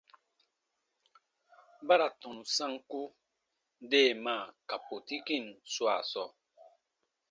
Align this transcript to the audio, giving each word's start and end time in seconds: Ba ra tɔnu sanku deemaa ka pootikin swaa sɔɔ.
Ba 1.87 1.95
ra 1.99 2.07
tɔnu 2.21 2.43
sanku 2.55 3.01
deemaa 3.89 4.45
ka 4.69 4.75
pootikin 4.85 5.45
swaa 5.73 6.01
sɔɔ. 6.11 6.29